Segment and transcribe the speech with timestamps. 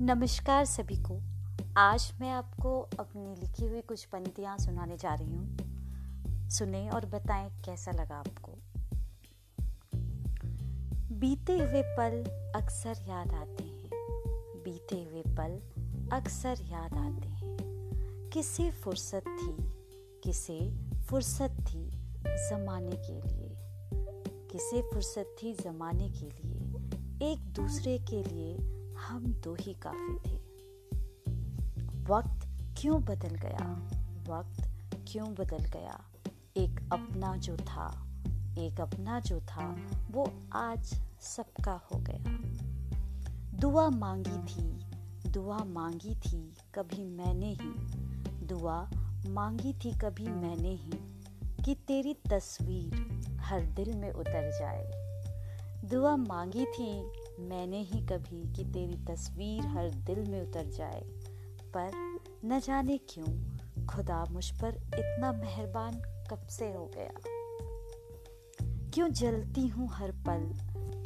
[0.00, 1.20] नमस्कार सभी को।
[1.76, 5.56] आज मैं आपको अपनी लिखी हुई कुछ पंक्तियाँ सुनाने जा रही हूँ।
[6.50, 8.52] सुने और बताएँ कैसा लगा आपको।
[11.16, 12.24] बीते हुए पल
[12.60, 13.90] अक्सर याद आते हैं।
[14.64, 15.60] बीते हुए पल
[16.16, 17.56] अक्सर याद आते हैं।
[18.30, 19.56] किसे फुर्सत थी,
[20.24, 21.90] किसे फुर्सत थी
[22.26, 23.56] जमाने के लिए।
[24.52, 26.64] किसे फुर्सत थी जमाने के लिए,
[27.32, 30.36] एक दूसरे के लिए हम दो ही काफ़ी थे।
[32.04, 32.48] वक्त
[32.80, 33.88] क्यों बदल गया?
[34.28, 34.70] वक्त
[35.08, 36.04] क्यों बदल गया?
[36.56, 38.02] एक अपना जो था
[38.58, 39.76] एक अपना जो था
[40.10, 42.24] वो आज सबका हो गया।
[43.58, 44.86] दुआ मांगी थी
[45.30, 47.72] दुआ मांगी थी कभी मैंने ही।
[48.46, 48.90] दुआ
[49.28, 50.92] मांगी थी कभी मैंने ही
[51.64, 54.92] कि तेरी तस्वीर हर दिल में उतर जाए।
[55.84, 61.00] दुआ मांगी थी मैंने ही कभी कि तेरी तस्वीर हर दिल में उतर जाए।
[61.76, 63.56] पर न जाने क्यों,
[63.86, 65.94] खुदा मुझ पर इतना मेहरबान
[66.30, 67.12] कब से हो गया?
[68.94, 70.52] क्यों जलती हूँ हर पल?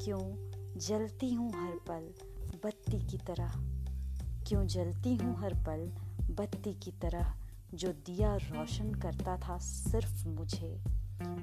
[0.05, 2.15] क्यों जलती हूँ हर पल
[2.65, 3.53] बत्ती की तरह?
[4.47, 5.93] क्यों जलती हूँ हर पल
[6.35, 7.35] बत्ती की तरह?
[7.75, 10.85] जो दिया रोशन करता था सिर्फ़ मुझे।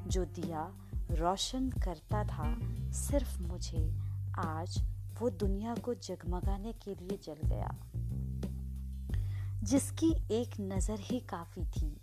[0.07, 0.73] जो दिया
[1.11, 2.57] रोशन करता था
[2.91, 4.06] सिर्फ़ मुझे।
[4.39, 4.83] आज
[5.21, 7.75] वो दुनिया को जगमगाने के लिए जल गया।
[9.63, 12.01] जिसकी एक नज़र ही काफ़ी थी,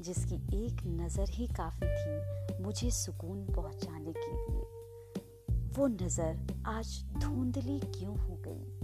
[0.00, 4.62] जिसकी एक नज़र ही काफ़ी थी मुझे सुकून पहुँचाने के लिए।
[5.76, 8.78] वो नज़र आज धुंधली क्यों हो गई?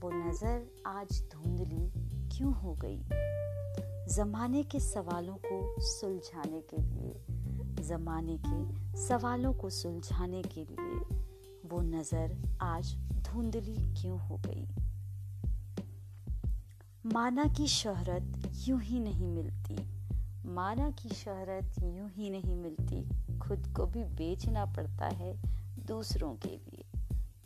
[0.00, 1.90] वो नज़र आज धुंधली
[2.36, 3.02] क्यों हो गई?
[4.14, 7.14] जमाने के सवालों को सुलझाने के लिए,
[7.84, 11.17] जमाने के सवालों को सुलझाने के लिए।
[11.68, 14.68] वो नज़र आज धुंधली क्यों हो गई?
[17.06, 19.78] माना की शोहरत यूँ ही नहीं मिलती।
[20.46, 23.08] माना की शहरत यूँ ही नहीं मिलती।
[23.38, 25.42] खुद को भी बेचना पड़ता है
[25.86, 26.84] दूसरों के लिए।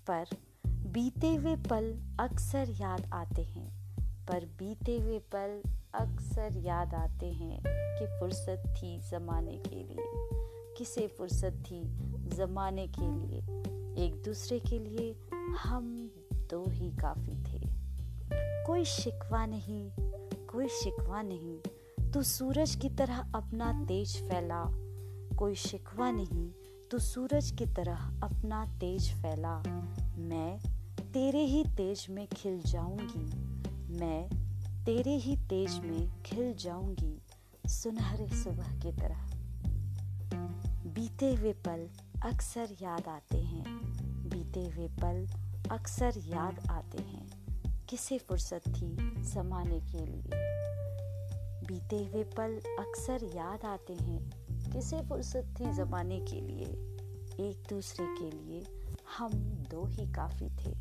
[0.07, 0.27] पर
[0.67, 3.97] बीते हुए पल अक्सर याद आते हैं।
[4.27, 5.63] पर बीते हुए पल
[5.95, 10.03] अक्सर याद आते हैं कि फुर्सत थी जमाने के लिए।
[10.79, 11.83] किसे फुर्सत थी
[12.37, 13.63] जमाने के लिए?
[13.99, 15.17] एक दूसरे के लिए
[15.59, 17.69] हम दो ही काफ़ी थे।
[18.67, 19.91] कोई शिकवा नहीं,
[20.47, 21.59] कोई शिकवा नहीं।
[22.11, 24.65] तू सूरज की तरह अपना तेज फैला।
[25.37, 26.51] कोई शिकवा नहीं,
[26.91, 29.63] तू सूरज की तरह अपना तेज फैला।
[30.17, 30.59] मैं
[31.13, 33.31] तेरे ही तेज में खिल जाऊँगी।
[33.99, 34.29] मैं
[34.85, 37.23] तेरे ही तेज में खिल जाऊँगी।
[37.67, 39.31] सुनहरे सुबह की तरह।
[40.95, 41.89] बीते हुए पल
[42.25, 43.65] अक्सर याद आते हैं।
[44.29, 45.27] बीते हुए पल
[45.71, 47.31] अक्सर याद आते हैं।
[47.87, 50.31] किसे फुर्सत थी समाने के लिए?
[51.67, 54.31] बीते हुए पल अक्सर याद आते हैं।
[54.73, 56.67] किसे फुर्सत थी जमाने के लिए?
[57.51, 58.67] एक दूसरे के लिए
[59.19, 59.31] हम
[59.71, 60.75] दो ही काफ़ी थे।